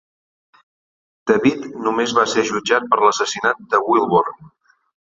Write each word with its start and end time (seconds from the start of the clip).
David 1.31 1.69
només 1.89 2.17
va 2.21 2.27
ser 2.35 2.47
jutjat 2.53 2.91
per 2.95 3.03
l'assassinat 3.05 3.65
de 3.77 3.85
Wilborn. 3.93 4.47